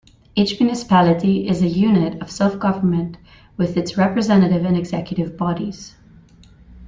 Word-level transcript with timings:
Each 0.33 0.59
municipality 0.59 1.47
is 1.47 1.61
a 1.61 1.67
unit 1.67 2.19
of 2.23 2.31
self-government 2.31 3.17
with 3.55 3.77
its 3.77 3.99
representative 3.99 4.65
and 4.65 4.75
executive 4.75 5.37
bodies. 5.37 5.93